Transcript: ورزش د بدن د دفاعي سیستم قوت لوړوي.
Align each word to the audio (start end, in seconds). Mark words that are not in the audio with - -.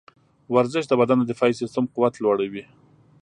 ورزش 0.55 0.83
د 0.87 0.93
بدن 1.01 1.17
د 1.19 1.23
دفاعي 1.31 1.53
سیستم 1.61 1.85
قوت 1.93 2.13
لوړوي. 2.23 2.63